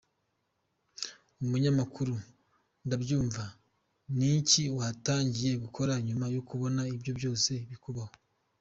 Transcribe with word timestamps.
Umunyamakuru: 1.43 2.13
Ndabyumva; 2.85 3.43
ni 4.17 4.27
iki 4.39 4.63
watangiye 4.77 5.53
gukora 5.63 5.93
nyuma 6.07 6.25
yo 6.35 6.41
kubona 6.49 6.81
ibyo 6.95 7.11
byose 7.19 7.51
bikubaho?. 7.69 8.13